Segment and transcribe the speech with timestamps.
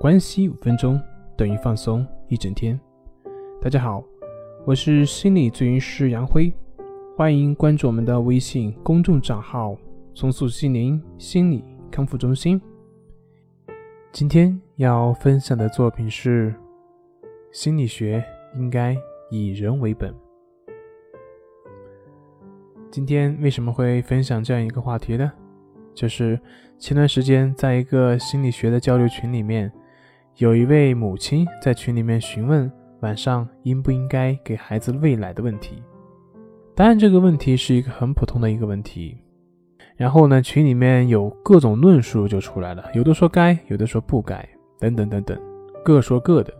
[0.00, 0.98] 关系五分钟
[1.36, 2.80] 等于放松一整天。
[3.60, 4.02] 大家好，
[4.64, 6.50] 我是心理咨询师杨辉，
[7.18, 9.76] 欢迎关注我们的微信公众账号
[10.16, 12.58] “重塑心灵心理康复中心”。
[14.10, 16.54] 今天要分享的作品是：
[17.52, 18.24] 心理学
[18.56, 18.96] 应该
[19.30, 20.14] 以人为本。
[22.90, 25.30] 今天为什么会分享这样一个话题呢？
[25.92, 26.40] 就是
[26.78, 29.70] 前段时间在一个心理学的交流群里面。
[30.40, 35.82] 有一位母亲在群里面询问晚上应不应该给孩子喂奶的问题。
[36.74, 39.18] 当然，这个问题是一个很普通的一个问题。
[39.98, 44.48] 然后呢，群里面有各种论述就出来了，有的说该，有的说不该，
[44.78, 45.38] 等等等等，
[45.84, 46.50] 各说各的。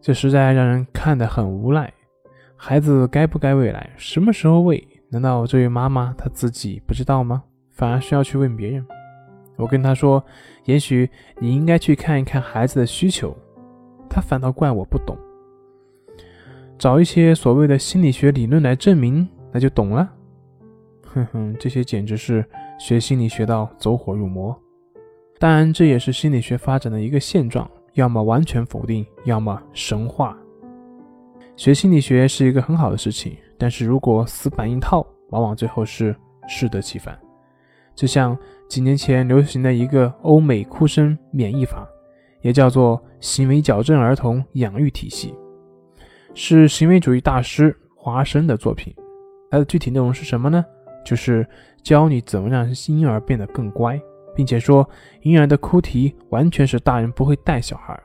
[0.00, 1.92] 这实在让人看得很无奈。
[2.56, 4.84] 孩子该不该喂奶，什么时候喂？
[5.10, 7.44] 难道这位妈妈她自己不知道吗？
[7.70, 8.84] 反而需要去问别人？
[9.56, 10.22] 我跟他说
[10.64, 11.08] ：“也许
[11.38, 13.36] 你应该去看一看孩子的需求。”
[14.10, 15.16] 他反倒怪我不懂。
[16.78, 20.12] 找一些所谓的心理学理论来证明，那就懂了。
[21.02, 22.44] 哼哼，这些简直是
[22.78, 24.54] 学心理学到走火入魔。
[25.38, 30.36] 当然，这也是心理学发展的一个现状：要么完全否定，要么神话。
[31.56, 36.14] 学心理学是一个很好的事情，但是如果死板硬套，往往最后是
[36.48, 37.18] 适得其反。
[37.94, 38.36] 就像
[38.68, 41.86] 几年前流行的一个欧美哭声免疫法，
[42.40, 45.34] 也叫做行为矫正儿童养育体系，
[46.34, 48.92] 是行为主义大师华生的作品。
[49.50, 50.64] 它的具体内容是什么呢？
[51.04, 51.46] 就是
[51.82, 54.00] 教你怎么让婴儿变得更乖，
[54.34, 54.88] 并且说
[55.22, 57.96] 婴儿的哭啼完全是大人不会带小孩。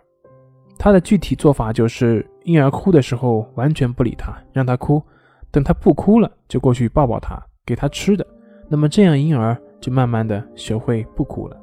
[0.78, 5.02] 他的具体做法就是，婴儿哭的时候完全不理他，让他哭，
[5.50, 8.26] 等他不哭了，就过去抱抱他，给他吃的。
[8.68, 9.58] 那么这样婴儿。
[9.80, 11.58] 就慢慢的学会不哭了，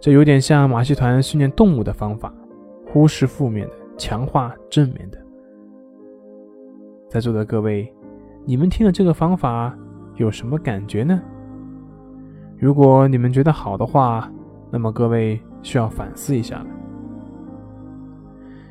[0.00, 2.32] 这有点像马戏团训练动物的方法，
[2.86, 5.18] 忽视负面的，强化正面的。
[7.08, 7.92] 在座的各位，
[8.44, 9.76] 你们听了这个方法
[10.16, 11.22] 有什么感觉呢？
[12.58, 14.30] 如果你们觉得好的话，
[14.70, 16.66] 那么各位需要反思一下了，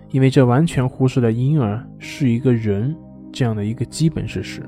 [0.10, 2.96] 因为这完全忽视了婴儿是一个人
[3.32, 4.62] 这样的一个基本事实。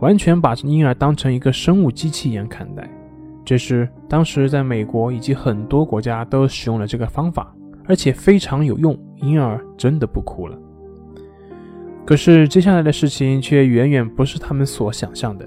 [0.00, 2.88] 完全把婴儿当成一个生物机器一样看待，
[3.44, 7.54] 这是当时在美国以及很多国家都使用了这个方法，
[7.86, 10.58] 而且非常有用，婴儿真的不哭了。
[12.06, 15.46] 可是接下来的事情却远远不是他们所想象的。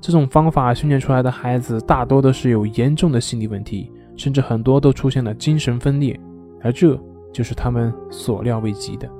[0.00, 6.18] 这种方法训练出来的孩子大多都是有严重的心理问题，甚至很多都出现了精神分裂，
[6.62, 6.98] 而这
[7.32, 9.10] 就是他们所料未及的。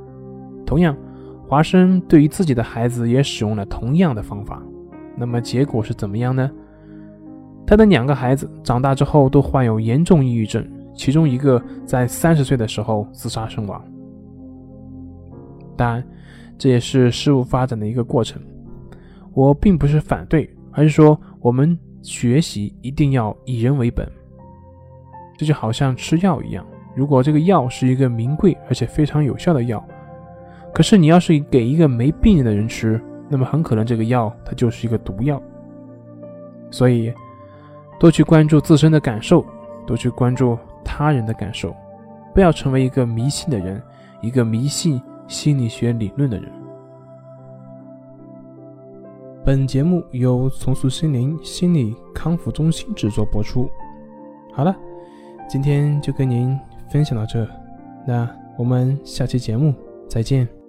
[0.64, 0.96] 同样。
[1.54, 4.60] 华生对于自己的孩子也使用了同样的方法，
[5.16, 6.50] 那么结果是怎么样呢？
[7.64, 13.80] 他的两个孩子长大之后都患有严重抑郁症，其中一个在三十岁的时候自杀身亡。
[15.76, 16.04] 当然，
[16.58, 18.42] 这也是事物发展的一个过程。
[19.32, 24.04] 我并不是反对，而是说我们学习一定要以人为本。
[25.38, 26.66] 这就好像吃药一样，
[26.96, 29.80] 如果这个药是一个名贵而且非常有效的药。
[30.74, 35.40] 可是你要是给一个没病的人吃，那么很可能这个药它就是一个毒药。
[36.70, 37.14] 所以，
[38.00, 39.46] 多去关注自身的感受，
[39.86, 41.72] 多去关注他人的感受，
[42.34, 43.80] 不要成为一个迷信的人，
[44.20, 46.50] 一个迷信心理学理论的人。
[49.44, 53.70] 本节目由重塑心灵心理康复中心制作播出。
[54.52, 54.74] 好了，
[55.48, 56.58] 今天就跟您
[56.88, 57.46] 分享到这，
[58.04, 59.72] 那我们下期节目
[60.08, 60.63] 再见。